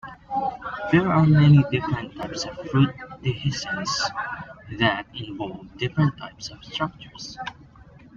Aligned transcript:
There 0.91 1.07
are 1.11 1.27
many 1.27 1.63
different 1.69 2.17
types 2.17 2.45
of 2.45 2.55
fruit 2.71 2.89
dehiscence, 3.23 4.09
that 4.79 5.05
involve 5.13 5.77
different 5.77 6.17
types 6.17 6.49
of 6.49 6.65
structures. 6.65 7.37